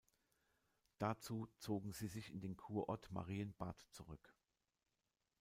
[0.97, 4.33] Dazu zogen sie sich in den Kurort Marienbad zurück.